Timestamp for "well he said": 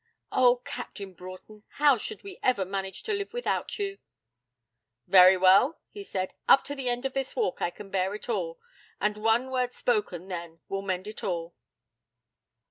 5.37-6.33